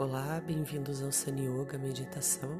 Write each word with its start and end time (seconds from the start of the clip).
Olá, 0.00 0.40
bem-vindos 0.40 1.02
ao 1.02 1.12
Sani 1.12 1.44
Yoga 1.44 1.76
Meditação. 1.76 2.58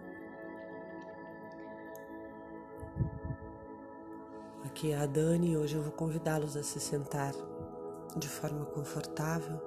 Aqui 4.63 4.93
é 4.93 4.99
a 4.99 5.07
Dani 5.07 5.53
e 5.53 5.57
hoje 5.57 5.75
eu 5.75 5.83
vou 5.83 5.91
convidá-los 5.91 6.55
a 6.55 6.63
se 6.63 6.79
sentar 6.79 7.33
de 8.15 8.29
forma 8.29 8.67
confortável, 8.67 9.59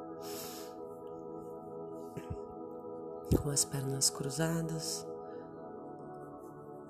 com 3.42 3.50
as 3.50 3.66
pernas 3.66 4.08
cruzadas 4.08 5.08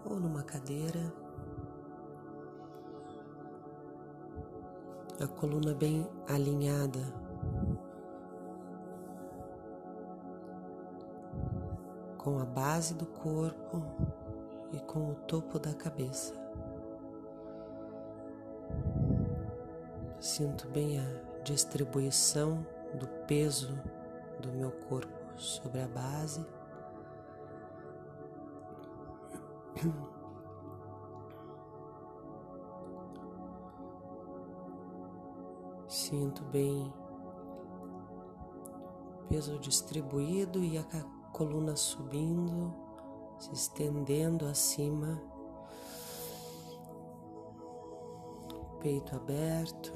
ou 0.03 0.19
numa 0.19 0.43
cadeira, 0.43 1.13
a 5.17 5.27
coluna 5.27 5.73
bem 5.73 6.05
alinhada 6.27 7.22
com 12.23 12.39
a 12.39 12.45
base 12.45 12.93
do 12.93 13.05
corpo 13.05 13.83
e 14.71 14.79
com 14.79 15.11
o 15.11 15.15
topo 15.15 15.59
da 15.59 15.73
cabeça. 15.73 16.33
Sinto 20.21 20.69
bem 20.69 20.99
a 20.99 21.03
distribuição 21.43 22.65
do 22.93 23.07
peso 23.27 23.77
do 24.39 24.53
meu 24.53 24.71
corpo 24.71 25.13
sobre 25.35 25.81
a 25.81 25.87
base. 25.87 26.45
Sinto 35.87 36.41
bem 36.45 36.93
peso 39.27 39.59
distribuído 39.59 40.63
e 40.63 40.77
a 40.77 40.83
coluna 41.33 41.75
subindo, 41.75 42.71
se 43.39 43.51
estendendo 43.51 44.45
acima, 44.45 45.19
peito 48.79 49.15
aberto. 49.15 49.91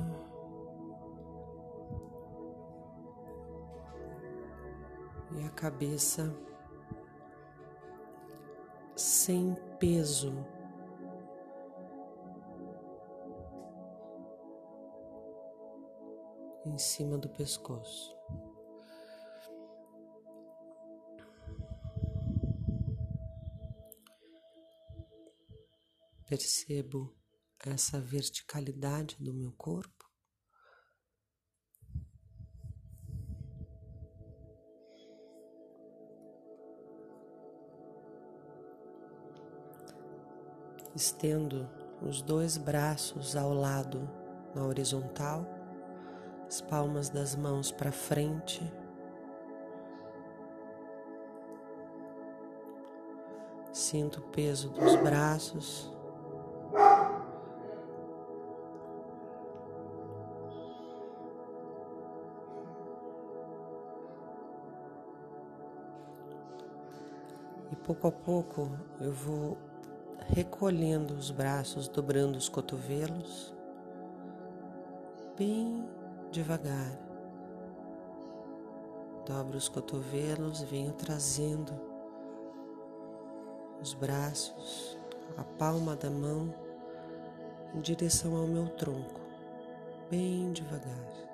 E 5.31 5.43
a 5.45 5.49
cabeça 5.52 6.35
sem 8.95 9.53
peso. 9.77 10.33
Em 16.65 16.77
cima 16.77 17.17
do 17.17 17.30
pescoço. 17.30 18.17
Percebo 26.28 27.16
essa 27.66 28.00
verticalidade 28.02 29.16
do 29.20 29.33
meu 29.33 29.52
corpo. 29.53 30.06
Estendo 40.94 41.70
os 42.02 42.22
dois 42.22 42.58
braços 42.58 43.36
ao 43.36 43.53
lado 43.53 44.09
na 44.53 44.66
horizontal, 44.66 45.45
as 46.45 46.59
palmas 46.59 47.09
das 47.09 47.36
mãos 47.36 47.72
para 47.72 47.92
frente. 47.92 48.61
Sinto 53.72 54.20
o 54.20 54.30
peso 54.31 54.70
dos 54.70 54.95
braços 54.95 55.96
pouco 67.87 68.08
a 68.08 68.11
pouco 68.11 68.70
eu 68.99 69.14
vou 69.14 69.58
recolhendo 70.27 71.14
os 71.14 71.31
braços, 71.31 71.87
dobrando 71.87 72.37
os 72.37 72.49
cotovelos, 72.49 73.55
bem 75.37 75.87
devagar. 76.30 76.92
Dobro 79.26 79.58
os 79.58 79.70
cotovelos 79.70 80.61
e 80.61 80.65
venho 80.65 80.92
trazendo 80.92 81.71
os 83.81 83.93
braços, 83.93 84.97
a 85.37 85.43
palma 85.43 85.95
da 85.95 86.09
mão 86.09 86.53
em 87.73 87.80
direção 87.80 88.36
ao 88.36 88.47
meu 88.47 88.67
tronco, 88.67 89.21
bem 90.09 90.52
devagar. 90.52 91.27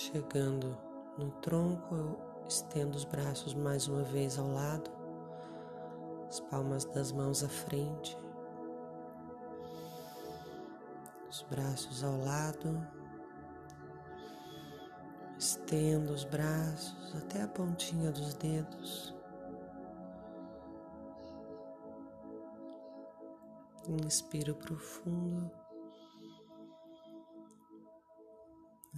Chegando 0.00 0.78
no 1.18 1.30
tronco, 1.42 1.94
eu 1.94 2.18
estendo 2.48 2.96
os 2.96 3.04
braços 3.04 3.52
mais 3.52 3.86
uma 3.86 4.02
vez 4.02 4.38
ao 4.38 4.50
lado, 4.50 4.90
as 6.26 6.40
palmas 6.40 6.86
das 6.86 7.12
mãos 7.12 7.44
à 7.44 7.48
frente, 7.50 8.16
os 11.28 11.42
braços 11.50 12.02
ao 12.02 12.18
lado, 12.18 12.80
estendo 15.38 16.14
os 16.14 16.24
braços 16.24 17.14
até 17.14 17.42
a 17.42 17.48
pontinha 17.48 18.10
dos 18.10 18.32
dedos. 18.32 19.14
Inspiro 23.86 24.54
profundo. 24.54 25.59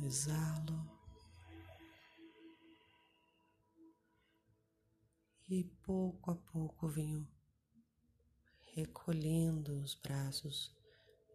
Exalo. 0.00 0.90
E 5.48 5.64
pouco 5.82 6.30
a 6.30 6.34
pouco 6.34 6.88
venho 6.88 7.28
recolhendo 8.74 9.74
os 9.80 9.94
braços 9.94 10.74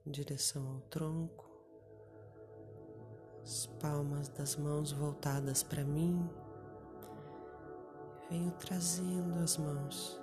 em 0.05 0.11
direção 0.11 0.67
ao 0.67 0.81
tronco, 0.81 1.45
as 3.43 3.67
palmas 3.79 4.27
das 4.29 4.55
mãos 4.55 4.91
voltadas 4.91 5.61
para 5.61 5.83
mim, 5.83 6.27
venho 8.27 8.51
trazendo 8.53 9.35
as 9.35 9.55
mãos, 9.57 10.19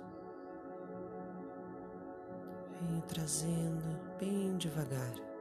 venho 2.81 3.01
trazendo 3.03 4.17
bem 4.19 4.57
devagar. 4.57 5.34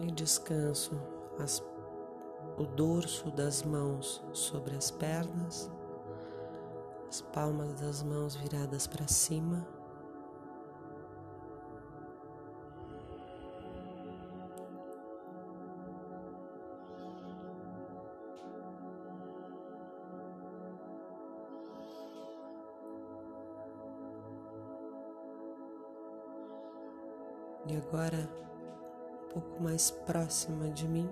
E 0.00 0.10
descanso 0.10 0.98
as, 1.38 1.62
o 2.56 2.64
dorso 2.64 3.30
das 3.30 3.62
mãos 3.62 4.22
sobre 4.32 4.76
as 4.76 4.90
pernas, 4.90 5.70
as 7.08 7.20
palmas 7.20 7.80
das 7.80 8.02
mãos 8.02 8.34
viradas 8.34 8.86
para 8.86 9.06
cima. 9.06 9.66
E 27.66 27.76
agora 27.76 28.49
pouco 29.32 29.62
mais 29.62 29.90
próxima 29.90 30.68
de 30.70 30.88
mim, 30.88 31.08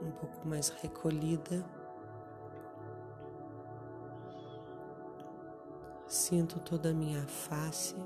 um 0.00 0.10
pouco 0.12 0.46
mais 0.46 0.70
recolhida. 0.70 1.64
Sinto 6.06 6.60
toda 6.60 6.90
a 6.90 6.94
minha 6.94 7.26
face. 7.26 7.96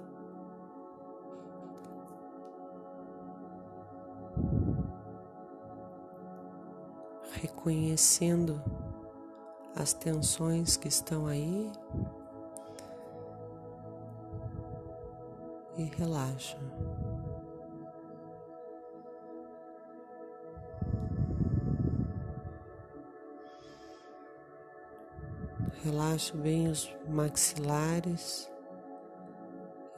Reconhecendo 7.33 8.61
as 9.77 9.93
tensões 9.93 10.77
que 10.77 10.89
estão 10.89 11.27
aí 11.27 11.71
e 15.77 15.85
relaxa. 15.85 16.59
Relaxa 25.91 26.37
bem 26.37 26.69
os 26.69 26.89
maxilares 27.09 28.49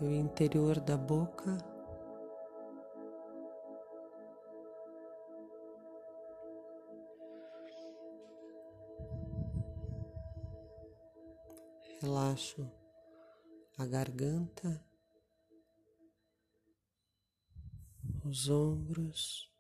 e 0.01 0.05
o 0.05 0.11
interior 0.11 0.81
da 0.81 0.97
boca. 0.97 1.59
Relaxo 12.01 12.73
a 13.77 13.85
garganta, 13.85 14.83
os 18.25 18.49
ombros. 18.49 19.52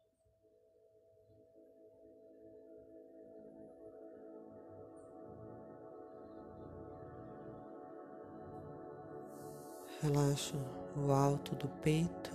Relaxo 10.03 10.57
o 10.97 11.13
alto 11.13 11.55
do 11.55 11.69
peito. 11.81 12.33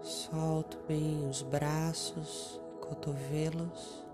Solto 0.00 0.78
bem 0.88 1.28
os 1.28 1.42
braços, 1.42 2.58
cotovelos, 2.80 4.06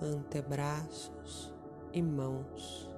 antebraços 0.00 1.54
e 1.92 2.00
mãos. 2.00 2.91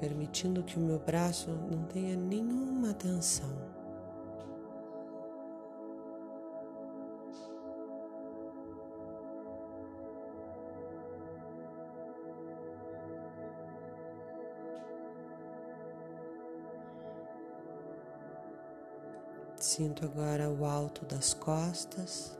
Permitindo 0.00 0.62
que 0.62 0.78
o 0.78 0.82
meu 0.82 0.98
braço 0.98 1.50
não 1.50 1.84
tenha 1.84 2.16
nenhuma 2.16 2.94
tensão. 2.94 3.76
Sinto 19.58 20.04
agora 20.04 20.48
o 20.48 20.64
alto 20.64 21.04
das 21.04 21.34
costas. 21.34 22.38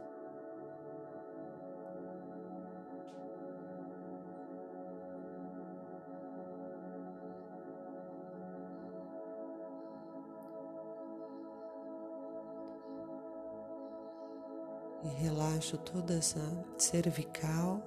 Relaxo 15.56 15.78
toda 15.78 16.14
essa 16.14 16.40
cervical. 16.76 17.82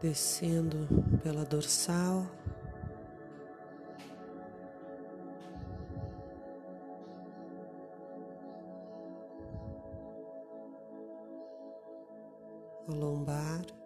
Descendo 0.00 0.88
pela 1.22 1.44
dorsal. 1.44 2.26
A 12.88 12.92
lombar. 12.92 13.77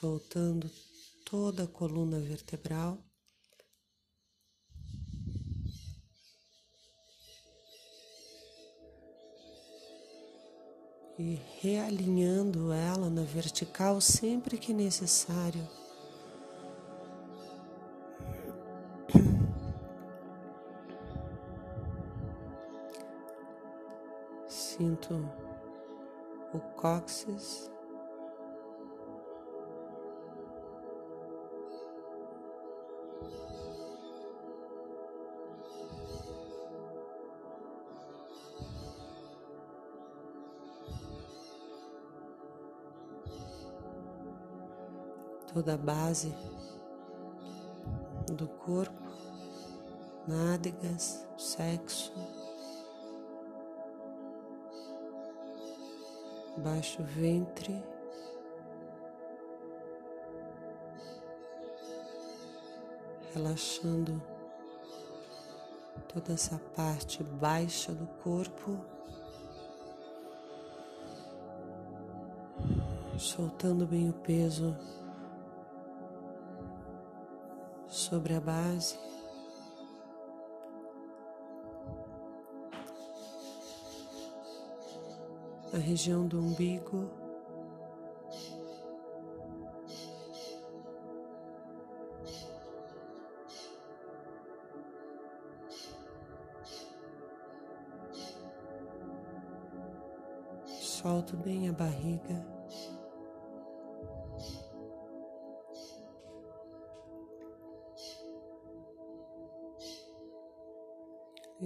Soltando 0.00 0.70
toda 1.26 1.64
a 1.64 1.66
coluna 1.66 2.18
vertebral. 2.18 2.96
E 11.18 11.38
realinhando 11.60 12.72
ela 12.72 13.10
na 13.10 13.24
vertical 13.24 14.00
sempre 14.00 14.56
que 14.56 14.72
necessário. 14.72 15.68
Sinto 24.48 25.14
o 26.54 26.58
cóccix 26.80 27.70
toda 45.52 45.74
a 45.74 45.76
base 45.76 46.32
do 48.36 48.46
corpo, 48.46 49.10
nádegas, 50.26 51.26
sexo, 51.36 52.12
baixo 56.58 57.02
ventre. 57.02 57.82
Relaxando 63.34 64.20
toda 66.12 66.32
essa 66.32 66.58
parte 66.74 67.22
baixa 67.22 67.92
do 67.92 68.06
corpo, 68.22 68.84
soltando 73.16 73.86
bem 73.86 74.10
o 74.10 74.12
peso 74.12 74.76
sobre 77.90 78.34
a 78.34 78.40
base. 78.40 78.98
A 85.74 85.78
região 85.78 86.26
do 86.26 86.38
umbigo. 86.38 87.10
Solto 100.80 101.36
bem 101.36 101.68
a 101.68 101.72
barriga. 101.72 102.59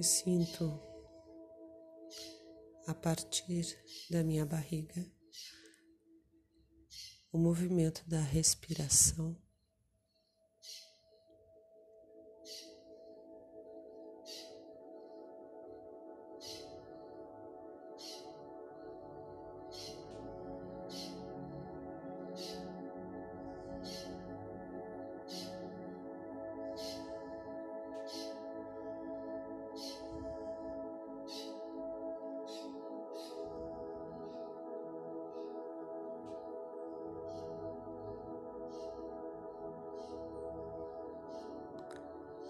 Sinto 0.05 0.81
a 2.87 2.95
partir 2.95 3.65
da 4.11 4.23
minha 4.23 4.45
barriga 4.45 5.05
o 7.33 7.39
movimento 7.39 8.05
da 8.07 8.21
respiração. 8.21 9.37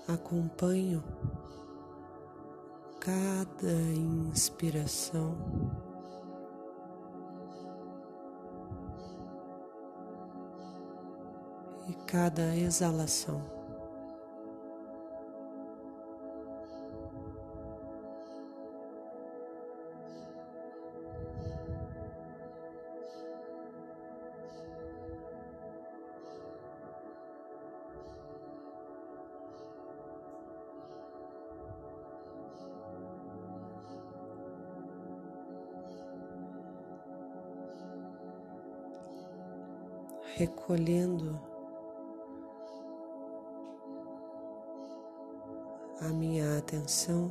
Acompanho 0.08 1.02
cada 3.00 3.72
inspiração. 4.32 5.36
E 11.86 11.92
cada 12.06 12.56
exalação. 12.56 13.63
Recolhendo 40.36 41.40
a 46.00 46.08
minha 46.08 46.58
atenção 46.58 47.30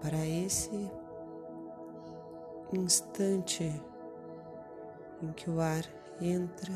para 0.00 0.26
esse 0.26 0.90
instante 2.72 3.64
em 5.22 5.32
que 5.32 5.50
o 5.50 5.60
ar 5.60 5.84
entra 6.20 6.72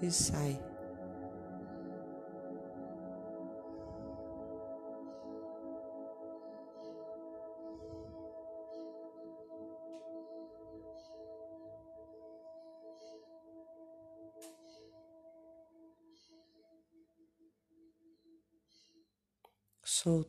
e 0.00 0.10
sai. 0.10 0.71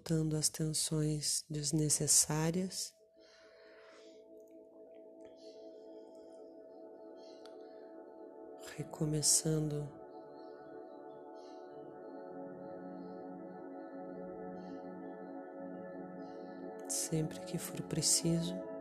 Soltando 0.03 0.35
as 0.35 0.49
tensões 0.49 1.45
desnecessárias. 1.49 2.93
Recomeçando 8.75 9.87
sempre 16.89 17.39
que 17.41 17.57
for 17.57 17.81
preciso. 17.83 18.72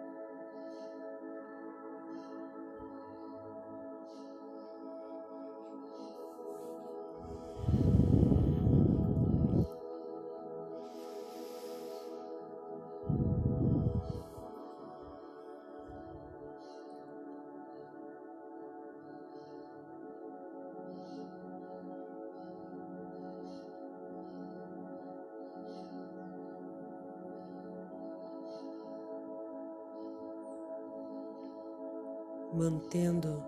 Mantendo 32.52 33.42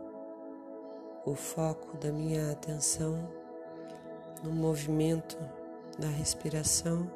o 1.24 1.34
foco 1.34 1.96
da 1.98 2.10
minha 2.10 2.52
atenção 2.52 3.16
no 4.42 4.50
movimento 4.50 5.38
da 5.98 6.08
respiração 6.08 7.10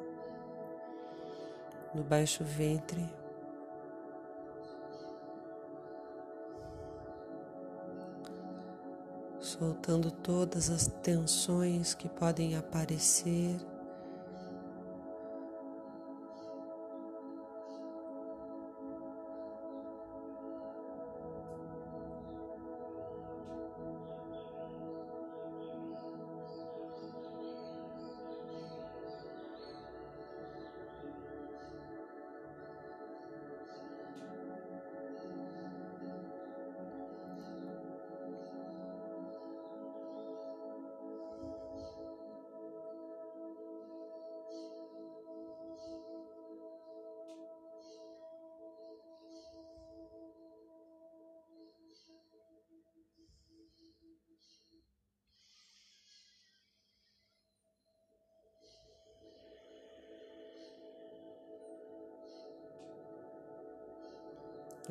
no 1.93 2.03
baixo 2.03 2.43
ventre. 2.43 3.07
Soltando 9.39 10.11
todas 10.11 10.69
as 10.69 10.87
tensões 10.87 11.93
que 11.93 12.07
podem 12.07 12.55
aparecer 12.55 13.55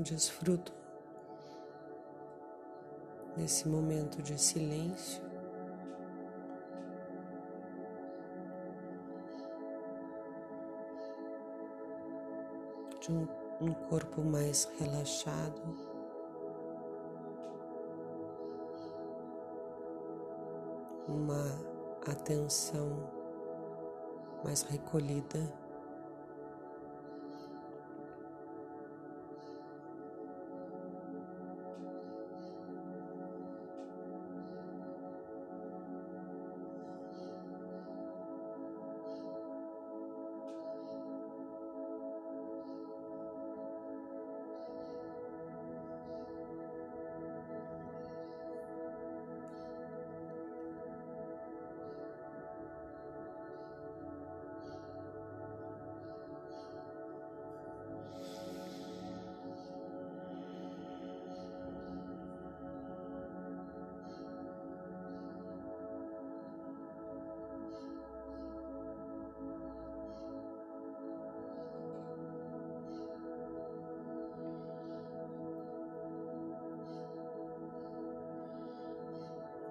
desfruto 0.02 0.73
desse 3.37 3.69
momento 3.69 4.23
de 4.23 4.38
silêncio. 4.38 5.23
De 13.00 13.12
um, 13.12 13.28
um 13.61 13.73
corpo 13.88 14.23
mais 14.23 14.64
relaxado. 14.78 15.62
Uma 21.07 21.45
atenção 22.11 23.09
mais 24.45 24.62
recolhida. 24.62 25.67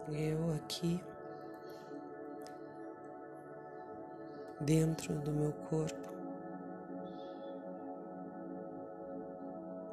eu 0.10 0.54
aqui, 0.56 1.04
dentro 4.62 5.14
do 5.20 5.32
meu 5.32 5.52
corpo, 5.54 6.10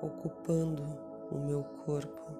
ocupando 0.01 0.83
o 1.31 1.39
meu 1.39 1.65
corpo, 1.85 2.31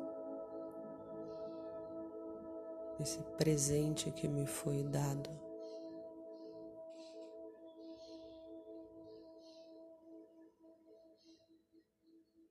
esse 3.01 3.23
presente 3.37 4.11
que 4.13 4.29
me 4.29 4.47
foi 4.47 4.85
dado. 4.85 5.31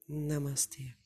Namastê. 0.08 1.03